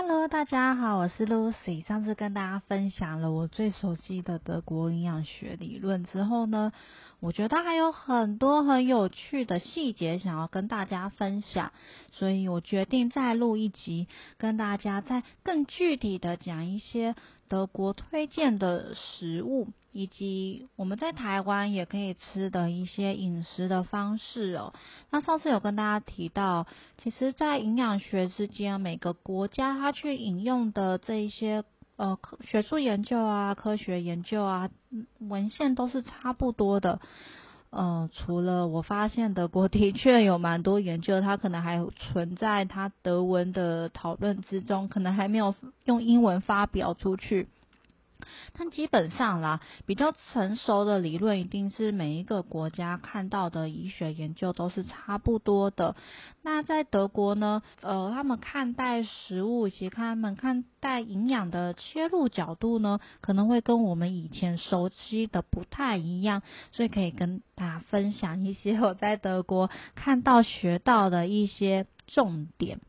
[0.00, 1.84] Hello，大家好，我是 Lucy。
[1.84, 6.72] 上次跟大家分享了我最熟悉的德国营养学理论之后呢，
[7.20, 11.72] 我觉得还有很多很有趣的细节想要跟大家分享，
[12.12, 14.06] 所以我决定再录一集，
[14.36, 17.14] 跟大家再更具体的讲一些
[17.48, 19.68] 德国推荐的食物。
[19.90, 24.74] 以及我们在台湾也可以吃的一些饮食的方式哦。
[25.10, 26.66] 那上次有跟大家提到，
[27.02, 31.64] 其实，在营养学之间，每个国家它去引用的这一些
[31.98, 34.70] 呃学术研究啊、科学研究啊
[35.18, 37.00] 文献都是差不多的。
[37.70, 47.46] 呃，除了我发现德国的确有蛮多研究，它可能还存在它德文的讨论之中，可能还没有用英文发表出去。
[48.56, 55.96] 但基本上啦，比较成熟的理论一定是每一个国家看到的医学研究都是差不多的。
[56.42, 72.80] 那在德国呢，呃，他们看待食物以及他们看待营养的切入角度呢，可能会跟我们以前熟悉的不太一样，所以可以跟大家分享一些我在德国看到学到的一些重点。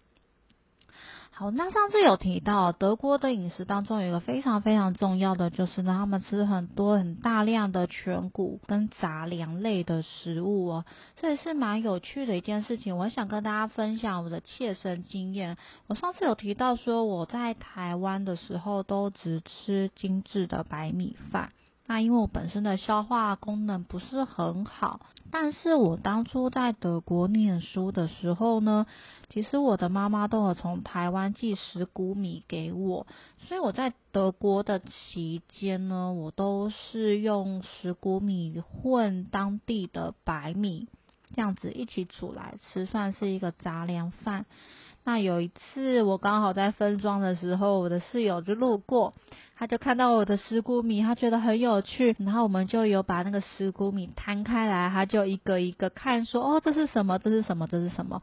[1.39, 12.97] 好，那上次有提到德国的饮食当中有一个非常非常重要的，就是呢，他们吃很多很大量的全谷跟杂粮类的食物哦，这也是蛮有趣的一件事情。
[12.97, 15.55] 我想跟大家分享我的切身经验。
[15.87, 21.53] 我上次有提到说，我在台湾的时候都只吃精致的白米饭。
[21.89, 24.99] 那因为我本身的消化功能不是很好，
[25.31, 28.85] 但是我当初在德国念书的时候呢，
[29.31, 33.07] 其实我的妈妈都有从台湾寄石谷米给我，
[33.39, 40.89] 所以我在德国的期间呢，我都是用石谷米混当地的白米，
[41.35, 44.45] 这样子一起煮来吃，算是一个杂粮饭。
[45.03, 49.13] 那有一次我刚好在分装的时候，我的室友就路过。
[49.57, 57.19] 他就看到我的石谷米，他觉得很有趣，然后我们就有把那个石谷米摊开来，他就一个一个看，说哦，这是什么？
[57.19, 57.67] 这是什么？
[57.67, 58.21] 这是什么？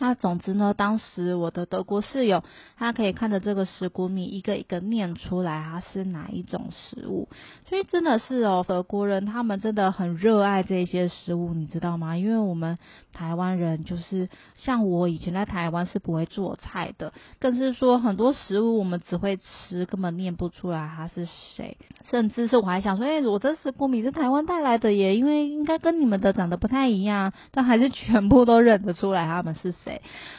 [0.00, 2.42] 那总之呢，当时我的德国室友，
[2.78, 7.28] 他可以看着这个石谷米一个一个念出来，它是哪一种食物。
[7.68, 12.16] 所以真的是哦，德国人他们真的很热爱这些食物，你知道吗？
[12.16, 12.78] 因为我们
[13.12, 21.76] 台湾人就是像我以前在台湾是不会做菜的，更是说很多食物我们只会吃，根本念不出来他是谁。
[22.10, 29.89] 甚至是我还想说，哎，我这石谷米是台湾带来的耶，因为应该跟你们的长得不太一样，但还是全部都认得出来他们是谁。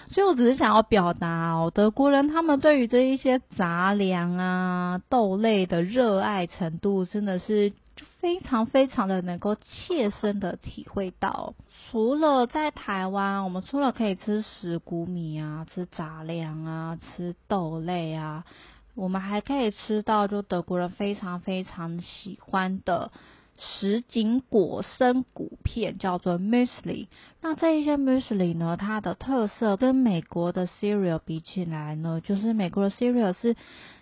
[0.10, 7.74] 所以我只是想要表达哦，德国人他们对于这一些杂粮啊、豆类的热爱程度，真的是
[8.20, 11.54] 非常非常的能够切身的体会到。
[11.90, 18.46] 除了在台湾，我们除了可以吃石谷米啊、吃杂粮啊、吃豆类啊，
[18.96, 23.12] 我们还可以吃到就德国人非常非常喜欢的。
[23.80, 27.08] 什锦果生谷片叫做 muesli，
[27.42, 33.56] 那这一些 muesli 呢，它的特色跟美国的 cereal 比起来呢，就是美国的 cereal 是。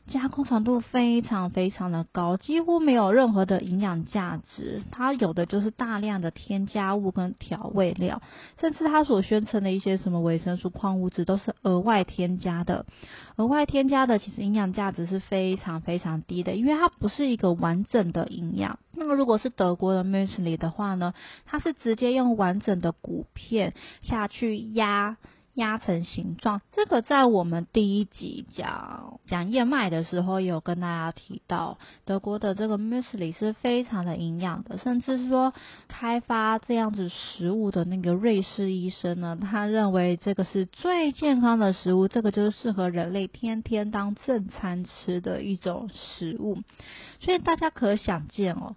[0.07, 4.81] 加工程度非常非常的高，几乎没有任何的营养价值。
[4.89, 8.19] 它有的就是大量的添加物跟调味料，
[8.59, 12.87] 甚至它所宣称的一些什么维生素、矿物质都是额外添加的。
[13.35, 18.79] 额外添加的其实营养价值是非常非常低的，因为它不是一个完整的营养。
[18.95, 21.13] 那么如果是德国的 m u s l i 的话呢，
[21.45, 25.17] 它是直接用完整的谷片下去压。
[25.55, 35.53] 压成形状，这个在我们第一集讲讲燕麦的时候有跟大家提到，德国的这个 muesli 是非常的营养的，甚至是说
[35.89, 46.59] 开发这样子食物的那个瑞士医生呢，他认为这个是最健康的食物，这个就是适合人类天天当正餐吃的一种食物，
[47.19, 48.75] 所以大家可想见哦，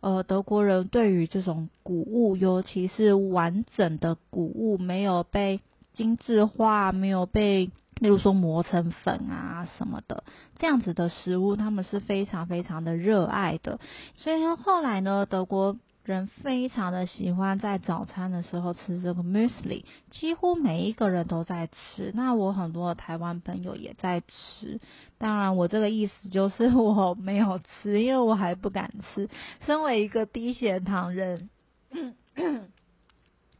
[0.00, 5.60] 呃，德国人对于这种谷物，尤其是完整的谷物，没有被
[5.92, 10.24] 精致化没有被，例如说磨成粉啊什么的，
[10.58, 13.78] 这样子的食物，他们是非常非常的热爱的。
[14.16, 15.76] 所以后来呢，德国
[16.10, 22.10] 人非常的喜欢在早餐的时候吃这个 muesli，几乎每一个人都在吃。
[22.14, 24.80] 那我很多的台湾朋友也在吃。
[25.18, 29.28] 当然，我这个意思就是 我没有吃，因为我还不敢吃。
[29.64, 31.48] 身为一个低血糖人。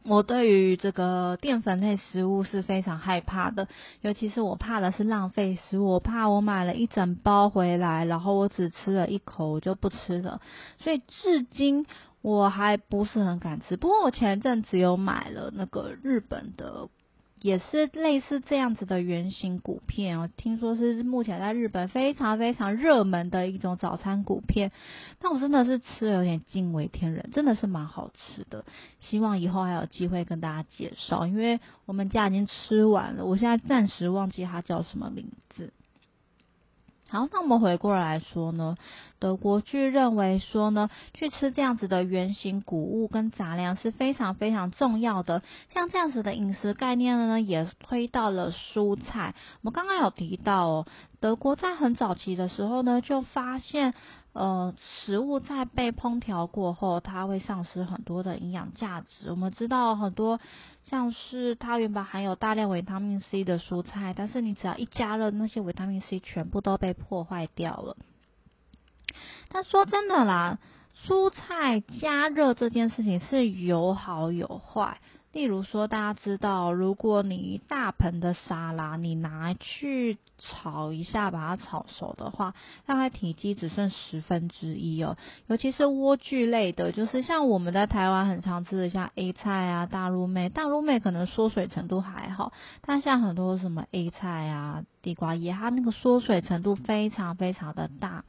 [0.03, 3.67] 我对于这个淀粉类食物是非常害怕的，
[4.01, 10.41] 尤其是我怕的是浪费食物，我怕我买了一整包回来，然后我只吃了一口我就不吃了，
[10.79, 11.85] 所以至今
[12.21, 13.77] 我还不是很敢吃。
[13.77, 16.89] 不过我前阵子有买了那个日本的
[17.41, 24.71] 也是类似这样子的圆形谷片哦，听说是目前在日本非常非常热门的一种早餐谷片。
[25.19, 28.63] 但我真的是吃了有点惊为天人，真的是蛮好吃的。
[28.99, 35.73] 希望以后还有机会跟大家介绍，因为我们家已经吃完了，我现在暂时忘记它叫什么名字。
[37.11, 38.77] 好，那我们回过来说呢，
[39.19, 45.41] 德国据认为说呢，去吃这样子的圆形谷物跟杂粮是非常非常重要的。
[45.73, 49.35] 像这样子的饮食概念呢，也推到了蔬菜。
[49.55, 50.85] 我们刚刚有提到哦，
[51.19, 53.93] 德国在很早期的时候呢，就发现。
[54.33, 59.29] 呃，食物在被烹调过后，它会丧失很多的营养价值。
[59.29, 60.39] 我们知道很多
[60.83, 67.97] 像是它原本含有大量维他命 C 的蔬菜，但是你只要一加热，那些维他命 C 全部都被破坏掉了。
[69.49, 70.59] 但说真的啦，
[71.05, 75.01] 蔬菜加热这件事情是有好有坏。
[75.33, 82.53] 例如说，大家知道，如果你一大盆的沙拉，你拿去炒一下，把它炒熟的话，
[82.85, 85.15] 大概体积只剩十分之一哦。
[85.47, 92.51] 尤其是莴苣类的，就是像我们在台湾很常吃的，像 A 菜啊、大陆妹，大陆妹可能缩水程度还好，
[92.81, 98.25] 但像很多什么 A 菜啊、地瓜叶，它那个缩水程度非常非常的大。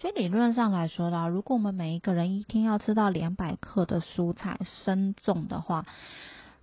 [0.00, 5.84] 所以理论上来说啦，如果我们每一个人一天要吃到两百克的蔬菜生重的话，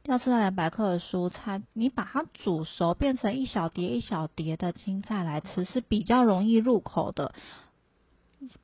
[0.05, 7.35] 要吃到两百克的蔬菜，你把它煮熟变成一小碟一小碟的青菜来吃是比较容易入口的。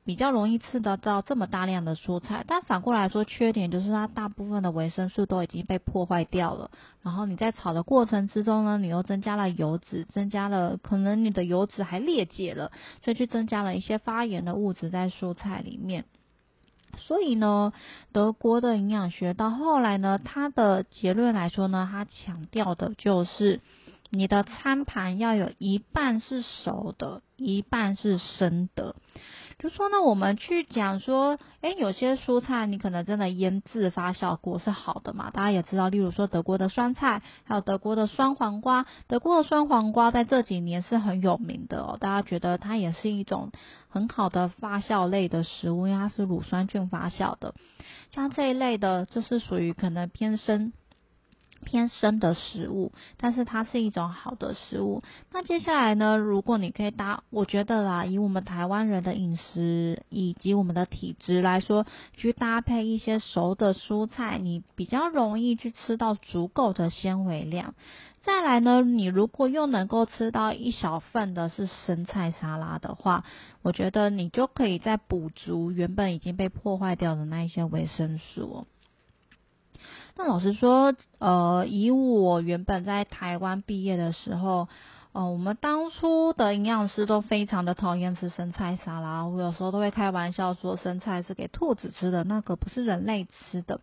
[0.04, 6.70] 比较容易吃得到这么大量的蔬菜，但反过来说，缺点就是它大部分的维生素都已经被破坏掉了。
[7.02, 12.70] 然后你在炒的过程之中呢，你又增加了油脂，增加了可能你的油脂还裂解了，
[13.02, 16.04] 所以去增加了一些发炎的物质在蔬菜里面。
[16.96, 17.72] 所以呢，
[18.12, 23.60] 德国的营养学到后来呢，它的结论来说呢，它强调的就是
[24.14, 28.96] 你的餐盘要有一半是熟的，一半是生的。
[29.58, 35.30] 就说呢，我们去讲说，哎，有些蔬菜你可能真的腌制发酵过是好的嘛？
[35.30, 38.84] 大家也知道，例如说德国的酸菜，还有德国的酸黄瓜。
[39.06, 43.52] 德国的酸黄瓜在这几年是很有名的哦，大家觉得它也是一种
[43.88, 47.54] 很好的发酵类的食物，因为它是乳酸菌发酵的。
[48.10, 50.72] 像这一类的，就是属于可能偏生。
[51.64, 55.02] 偏生的食物，但是它是一种好的食物。
[55.32, 56.16] 那接下来呢？
[56.16, 67.74] 如果你可以搭，我觉得啦，以我们台湾人的饮食以及我们的体质来说，去搭配一些熟的蔬菜，你比较容易去吃到足够的纤维量。
[68.22, 73.24] 再来呢，你如果又能够吃到一小份的是生菜沙拉的话，
[73.62, 78.66] 我觉得你就可以再补足原本已经被破坏掉的那一些维生素。
[80.16, 84.68] 那老实说，呃，以我原本在台湾毕业的时候。
[85.14, 93.80] 哦，我们当初的营养师都非常的讨厌吃生菜沙拉，我有时候都会开玩笑说生菜是给兔子吃的，那可不是人类吃的。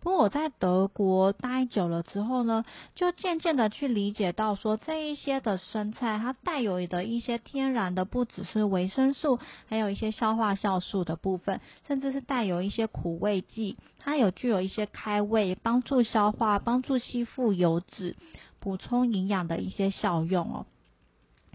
[0.00, 9.38] 不过我在德国待久了之后呢，就渐渐的去理解到说这一些的生菜它带有的一些天然的，不只是维生素，
[9.68, 18.16] 还有一些消化酵素的部分，甚至是带有一些苦味剂，它有具有一些开胃、帮助消化、帮助吸附油脂、
[18.60, 20.66] 补充营养的一些效用哦。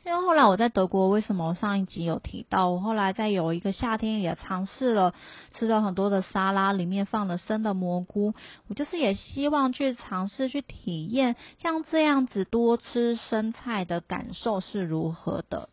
[0.09, 2.71] 因为后来我在德国，为什么上一集有提到？
[2.71, 5.13] 我后来在有一个夏天也尝试了，
[5.53, 8.33] 吃了很多的沙拉，里面放了生的蘑菇。
[8.67, 15.69] 我就是也希望去尝试去体验像这样子多吃生菜的感受是如何的。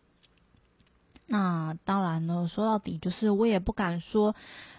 [1.26, 4.34] 那当然呢，说到底就是我也不敢说，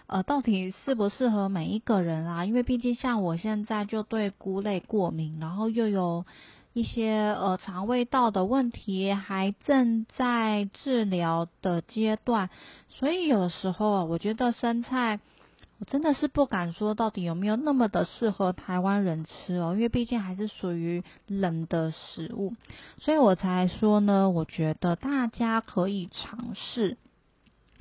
[0.06, 2.44] 呃，到底适不适合每一个人啊？
[2.44, 6.24] 因为毕竟像我现在就对菇类过敏，然后又有。
[6.72, 12.50] 一些呃肠胃道的问题还正在治疗的阶段，
[12.88, 15.18] 所以有时候我觉得生菜，
[15.80, 22.54] 我真的是不敢说到底有没有那么的适合台湾人吃哦，因为毕竟还是属于冷的食物，
[22.98, 26.96] 所以我才说呢，我觉得大家可以尝试。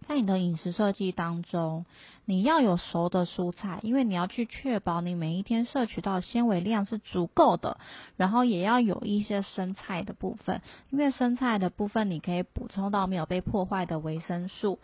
[0.07, 1.85] 在你的饮食设计当中，
[2.23, 7.77] 你要有熟的蔬菜，因为你要去确保你每一天摄取到纤维量是足够的。
[8.15, 10.61] 然后也要有一些生菜的部分，
[10.91, 14.79] 因为生菜的部分你可以补充到没有被破坏的维生素。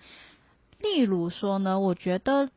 [0.80, 2.50] 例如说呢，我觉得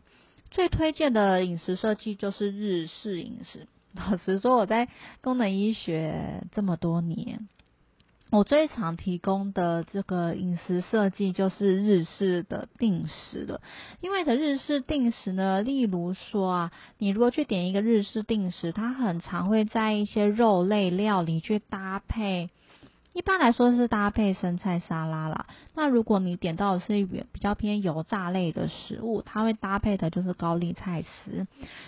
[0.51, 3.69] 最推荐的饮食设计就是日式饮食。
[3.95, 4.89] 老实说，我在
[5.23, 7.49] 功能医学这么多年。
[8.31, 13.61] 我最常提供的这个饮食设计就是日式的定时了，
[14.01, 22.51] 因为的日式定时呢，例如说啊，你如果去点一个日式定时，它很常会在一些肉类料理去搭配，
[23.13, 25.47] 一般来说是搭配生菜沙拉啦。
[25.77, 31.47] 那如果你点到的是比较偏油炸类的食物，它会搭配的就是高丽菜丝。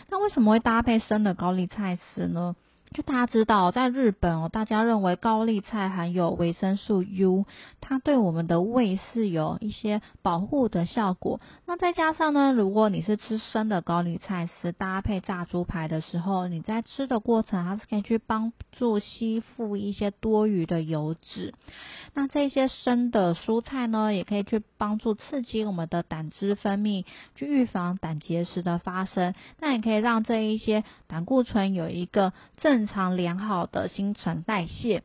[0.08, 2.54] 那为什么会搭配生的高丽菜丝呢？
[2.94, 7.44] 就大家知道，在日本哦，大家认为高丽菜含有维生素 U，
[7.82, 11.38] 它对我们的胃是有一些保护的效果。
[11.66, 21.52] 那再加上呢，如果你是吃生的高丽菜丝搭配炸猪排的时候，你在吃的过程，它是可以去帮助吸附一些多余的油脂。
[22.14, 27.04] 那这些生的蔬菜呢，也可以去帮助刺激我们的胆汁分泌，
[27.34, 29.34] 去预防胆结石的发生。
[29.60, 32.77] 那也可以让这一些胆固醇有一个正。
[32.78, 35.02] 正常良好的新陈代谢，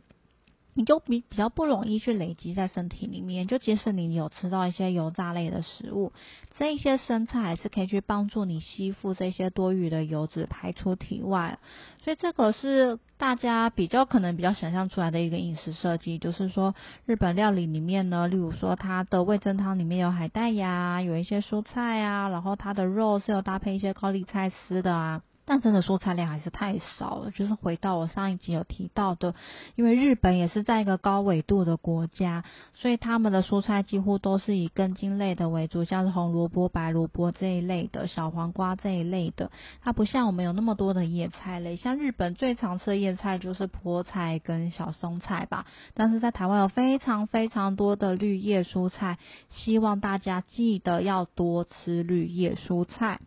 [0.75, 3.47] 你就比比较不容易去累积在身体里面。
[3.47, 6.13] 就即使你有吃到一些油炸类的食物，
[6.55, 11.57] 这一些生菜还是可以去帮助你吸附这些多余的油脂排出体外。
[12.03, 16.75] 所以这个是大家比较可能比较想象出来的一个饮食设计，就是说
[17.07, 25.23] 日本料理里面呢，例如说它的味增汤里面有海带呀，有一些蔬菜啊，然后它的肉是有搭配一些高丽菜丝的啊。
[25.45, 29.35] 但真的蔬菜量还是太少了，就是回到我上一集有提到的，
[29.75, 39.51] 因为日本也是在一个高纬度的国家，所以他们的蔬菜几乎都是以根茎类的为主，像是红萝卜、白萝卜这一类的，小黄瓜这一类的。
[39.81, 45.65] 它不像我们有那么多的叶菜类，像日本最常吃的叶菜就是菠菜跟小松菜吧。
[45.93, 49.17] 但是在台湾有非常非常多的绿叶蔬菜，
[49.49, 53.19] 希望大家记得要多吃绿叶蔬菜。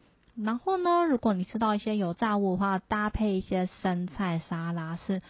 [0.43, 5.23] 然后呢，如果你吃到一些油炸物的话，搭配一些生菜沙拉是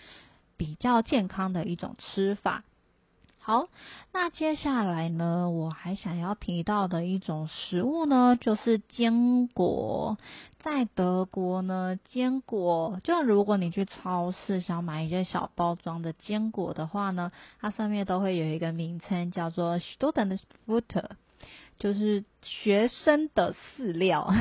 [0.57, 2.65] 比较健康的一种吃法。
[3.39, 3.69] 好，
[4.13, 10.19] 那接下来呢，我还想要提到的一种食物呢，就是坚果。
[10.59, 21.09] 在德国呢，坚果就如果你去超市想买一些小包装的坚果的话呢，它上面都会有一个名称叫做 s t u d e n t f o o t。
[21.79, 24.33] 就是学生的饲料，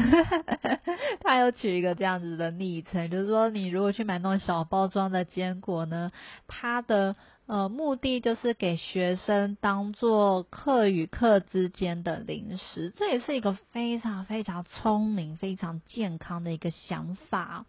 [1.22, 6.12] 他有取一个这样子的昵称，就是说你如果去买那种小包装的坚果呢，
[6.48, 7.16] 它的
[7.46, 17.66] 呃目的就是给学生当做课与课之间的零食，这也是一个非常非常聪明、非常健康的一个想法。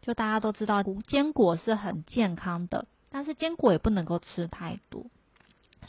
[0.00, 5.06] 就大家都知道，坚果是很健康的，但是坚果也不能够吃太多。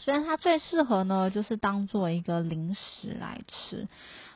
[0.01, 3.87] 虽然它最适合呢，就是当做一个零食来吃，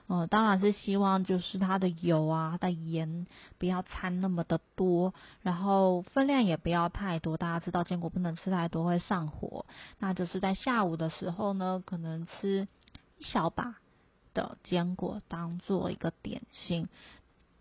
[0.08, 3.26] 呃，当然是希望就是它的油啊、它的盐
[3.58, 7.38] 不要掺那么的多，然后分量也不要太多。
[7.38, 9.66] 大家知道坚果不能吃太多会上火，
[10.00, 12.68] 那就是在下午的时候呢，可能吃
[13.18, 13.76] 一小把
[14.34, 16.90] 的坚果当做一个点心。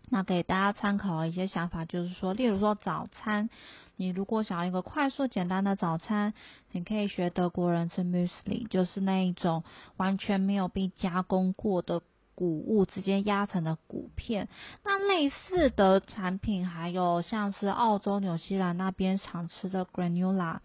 [0.09, 3.49] 那给大家参考一些想法，就是说，例如说早餐，
[3.95, 6.33] 你如果想要一个快速简单的早餐，
[6.71, 9.63] 你可以学德国人吃 muesli，就是那一种
[9.97, 12.01] 完全没有被加工过的
[12.35, 14.49] 谷物直接压成的谷片。
[14.83, 20.59] 那类似的产品还有像是澳洲、纽西兰那边常吃的 granula，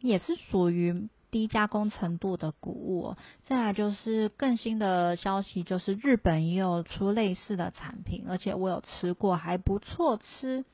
[0.00, 1.08] 也是属于。
[1.30, 10.64] 低加工程度的谷物，再来就是更新的消息，就是日本也有出类似的产品，而且我有吃过，还不错吃。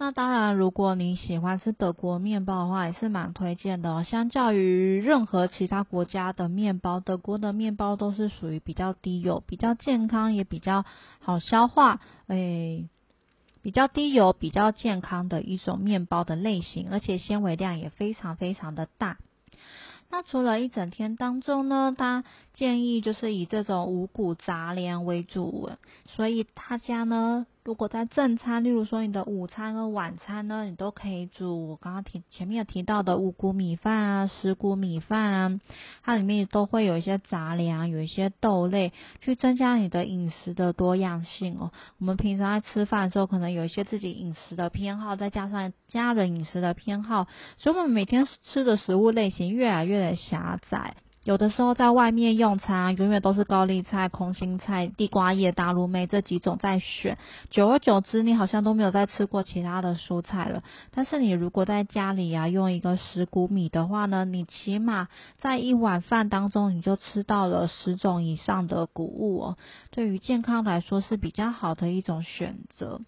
[0.00, 3.92] 那当然，如果你喜欢吃德国面包的话，也是蛮推荐的。
[3.92, 10.84] 哦相较于任何其他国家的面包，德国的面包都是属于比较低油、比较健康，也比较
[11.18, 12.88] 好消化，诶，
[13.60, 19.18] 比较低油、比较健康的一种面包的类型，而且纤维量也非常非常的大。
[20.10, 22.24] 那除了一整天当中呢，他
[22.54, 25.70] 建议就是以这种五谷杂粮为主，
[26.06, 27.46] 所以大家呢。
[27.68, 35.60] 如果在正餐，例如说你的午餐和晚餐呢，你都可以煮我刚刚提前面有提到的五谷米饭啊、十谷米饭啊，
[36.02, 41.70] 它里面都会有一些杂粮，有一些豆类，去增加你的饮食的多样性哦。
[41.98, 47.26] 我们平常在吃饭的时候，可能有一些自己饮食的偏好，再加上家人饮食的偏好，
[47.58, 50.96] 所以我们每天吃的食物类型越来越的狭窄。
[51.28, 57.18] 有的时候在外面用餐，永远都是高丽菜、空心菜、地瓜叶、大陆妹这几种在选，
[57.50, 60.62] 久而久之，你好像都没有再吃过其他的蔬菜了。
[60.90, 69.58] 但是你如果在家里呀用一个十谷米的话呢，你起码在一碗饭当中你就吃到了十种以上的谷物哦，
[69.90, 73.02] 对于健康来说是比较好的一种选择。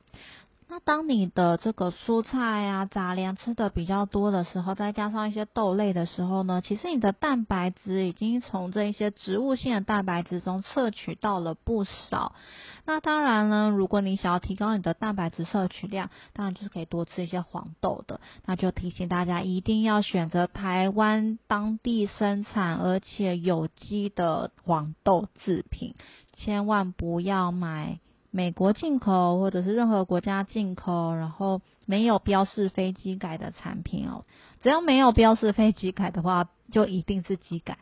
[0.73, 12.37] 那当你的这个蔬菜啊、杂粮吃的比较多的时候，再加上一些豆类的时候呢，其实你的蛋白质已经从这一些植物性的蛋白质中摄取到了不少。
[12.85, 18.21] 那当然呢，如果你想要提高你的蛋白质摄取量，当然就是可以多吃一些黄豆的。
[18.47, 25.97] 那就提醒大家一定要选择台湾当地生产而且有机的黄豆制品，
[26.33, 27.99] 千万不要买。
[28.31, 34.25] 美国进口或者是任何国家进口，然后没有标示非机改的产品哦，
[34.63, 37.79] 只要没有标示非机改的话，就一定是机改。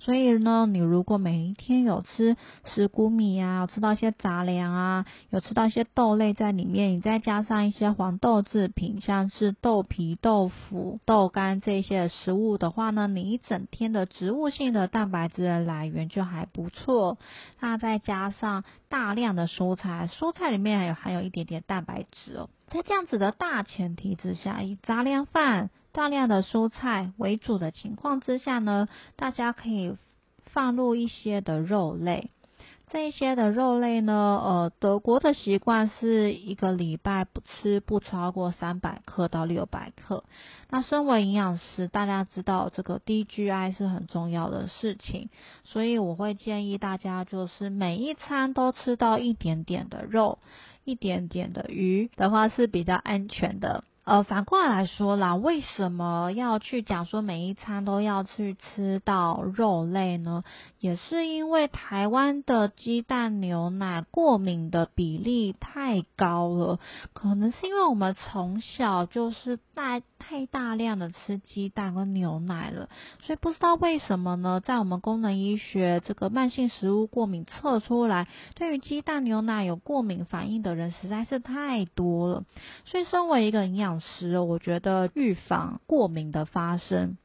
[0.00, 17.18] 所以呢，你如果每一天有吃石谷米啊，有吃到一些杂粮啊，有吃到一些豆类在里面，你再加上一些黄豆制品，像是豆皮、豆腐、豆干这些食物的话呢，你一整天的植物性的蛋白质的来源就还不错。
[17.60, 22.48] 那再加上大量的蔬菜，蔬菜里面还有含有一点点蛋白质哦。
[22.68, 25.70] 在这样子的大前提之下，以杂粮饭。
[25.98, 28.86] 大量的蔬菜为主的情况之下呢，
[29.16, 29.96] 大家可以
[30.44, 32.30] 放入一些的肉类。
[32.88, 40.22] 这一些的肉类呢，呃，德国的习惯是一个礼拜不吃不超过三百克到六百克。
[40.70, 45.30] 那身为营养师，大家知道这个低 GI 是很重要的事情，
[45.64, 50.38] 所以我会建议大家就是每一餐都吃到一点点的肉，
[50.84, 53.82] 一点点的鱼的话是比较安全的。
[54.08, 60.44] 呃，反过来说啦，为什么要去讲说每一餐都要去吃到肉类呢？
[60.80, 66.78] 也是因为台湾的鸡蛋、牛奶过敏的比例太高了，
[67.12, 72.88] 可能是因为我们从小就是大太大量的吃鸡蛋跟牛奶了，
[73.20, 82.44] 所以不知道为什么呢，在我们功能医学这个慢性食物过敏测出来，对于鸡蛋、牛奶有过敏反应的人实在是太多了，
[82.86, 83.97] 所以身为一个营养。
[84.00, 87.16] 时，我觉得预防过敏的发生，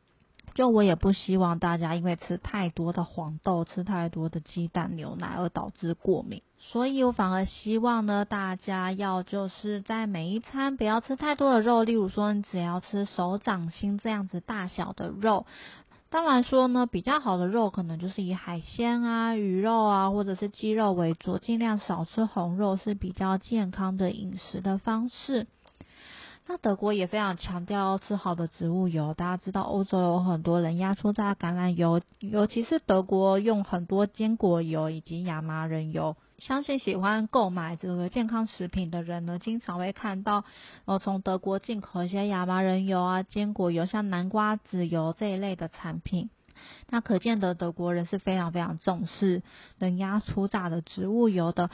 [0.53, 6.41] 就我也不希望大家因为吃太多的黄豆、吃太多的鸡蛋、牛奶而导致过敏。
[6.59, 15.45] 所以我反而希望呢，大家要就是在每一餐不要吃太多的肉，例如说你只要吃手掌心这样子大小的肉。
[16.09, 25.47] 当然说呢，比较好的肉可能就是以海鲜啊、鱼肉啊或者是鸡肉为主，尽量少吃红肉是比较健康的饮食的方式。
[26.45, 36.17] 那德国也非常强调吃好的植物油，大家知道欧洲有很多人压出榨橄榄油，尤其是德国用很多坚果油以及亚麻仁油。
[36.39, 40.43] 相信喜欢购买这个健康食品的人呢，经常会看到，
[40.83, 46.29] 呃，从德国进口一些亚麻仁油啊、坚果油，像南瓜籽油这一类的产品。
[46.89, 49.41] 那可见的德国人是非常非常重视
[49.79, 51.69] 能压出榨的植物油的。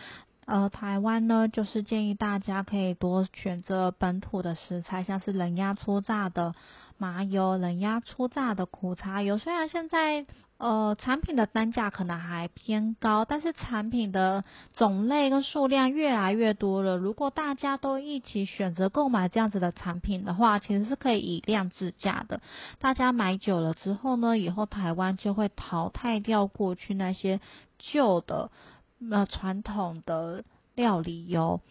[0.51, 6.55] 呃，台湾呢，就是建议大家可以多选择本土的食材，像是冷压初榨的
[6.97, 9.37] 麻油、冷压初榨的苦茶油。
[9.37, 10.25] 虽然现在
[10.57, 14.43] 呃产品的单价可能还偏高，但是产品的
[14.75, 16.97] 种类跟数量越来越多了。
[16.97, 22.41] 如果大家都一起选择购买这样子的产品的话，其实是可以以量制价的。
[22.79, 27.39] 大家买久了之后呢，以后台湾就会淘汰掉过去那些
[27.77, 28.49] 旧的。
[28.99, 30.43] 那传统的
[30.75, 31.61] 料理油，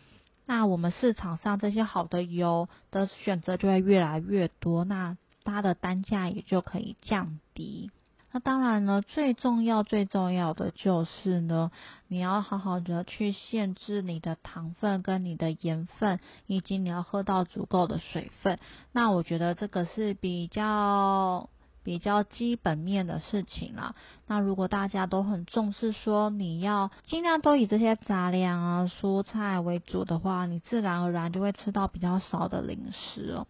[0.46, 7.90] 那我们市场上这些好的油的选择就会越来越多，那它的单价也就可以降低。
[8.32, 11.70] 那当然呢，最重要最重要的就是呢，
[12.08, 18.58] 你要好好的去限制你的糖分跟你的盐分，以及你要喝到足够的水分。
[18.92, 21.50] 那我觉得这个是比较。
[21.88, 23.94] 比较基本面的事情了。
[24.26, 33.46] 那如果大家都很重视，说你要尽量都以这些杂粮啊、蔬菜为主的话，你自然而然就会吃到比较少的零食哦。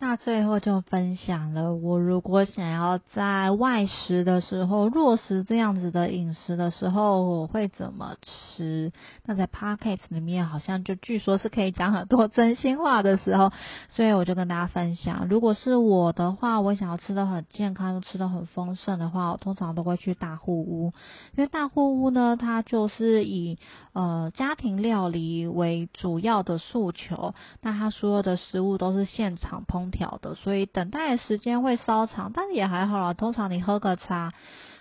[0.00, 8.92] 那最后就分享了，我如果想要在外食的时候落实这样子的饮食的时候，我会怎么吃？
[9.24, 13.50] 那在 p o c k e t 里面好像就据说是可以讲很多真心话的时候，
[13.88, 20.92] 所以我就跟大家分享，如果是我的话，我想要吃的很健康，吃的很丰盛的话，我通常都会去大户屋，
[21.36, 23.58] 因为大户屋呢，它就是以
[23.94, 29.87] 呃家庭料理为主要的诉求，那它所有的食物都是现场烹。
[29.90, 33.14] 调的，所以等待时间会稍长，但是也还好啦。
[33.14, 34.32] 通常你喝个茶，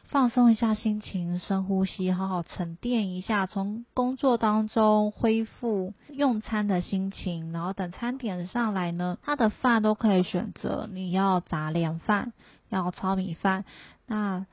[0.05, 12.33] 放松一下心情，深呼吸，好好沉淀一下，从工作当中恢复用餐的心情，然后等餐点上来呢，他的饭都可以选择，你要杂粮饭，
[12.69, 13.65] 要糙米饭，
[14.05, 14.45] 那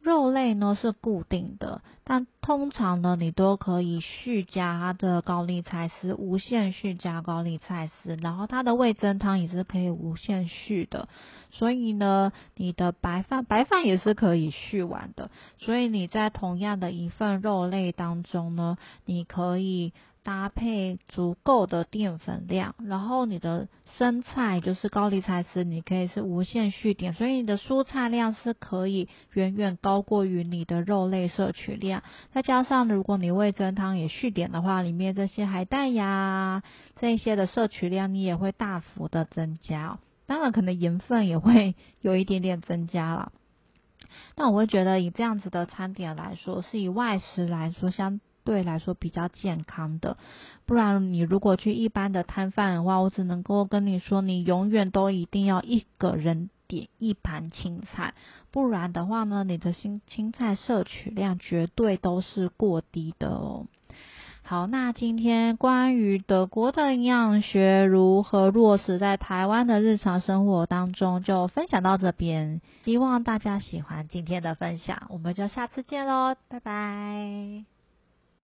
[0.00, 11.08] 肉类呢是固定的，但通常呢你都可以续加它的高丽菜丝，无限续加高丽菜丝，然后它的味增汤也是可以无限续的，
[11.50, 19.92] 所以呢你的白饭白饭也是可以续完的，所以你在同样的一份肉类当中呢，你可以。
[20.28, 32.02] 搭配足够的淀粉量，然后你的生菜就是高丽菜丝，你可以是无限续点，所以你的蔬菜量是可以远远高过于你的肉类摄取量。
[32.34, 36.62] 再加上如果你味增汤也续点的话，里面这些海带呀
[36.96, 39.98] 这一些的摄取量你也会大幅的增加。
[40.26, 43.32] 当然可能盐分也会有一点点增加了。
[44.34, 48.20] 但我会觉得以这样子的餐点来说，是以外食来说相。
[48.48, 50.16] 对来说比较健康的，
[50.64, 58.14] 不然你如果去一般的摊贩的话，我只能够跟你说，你永远都一定要一个人点一盘青菜，
[58.50, 63.66] 不然的话呢，你的青青菜摄取量绝对都是过低的哦。
[64.42, 77.77] 好，那今天关于德国的营养学如何落实在台湾的日常生活当中，就分享到这边，希望大家喜欢今天的分享，我们就下次见喽，拜拜。